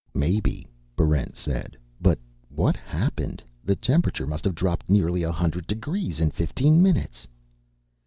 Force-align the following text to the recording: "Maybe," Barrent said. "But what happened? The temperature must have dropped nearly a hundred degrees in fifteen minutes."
"Maybe," 0.15 0.65
Barrent 0.95 1.35
said. 1.35 1.77
"But 2.01 2.17
what 2.49 2.75
happened? 2.75 3.43
The 3.63 3.75
temperature 3.75 4.25
must 4.25 4.45
have 4.45 4.55
dropped 4.55 4.89
nearly 4.89 5.21
a 5.21 5.31
hundred 5.31 5.67
degrees 5.67 6.19
in 6.19 6.31
fifteen 6.31 6.81
minutes." 6.81 7.27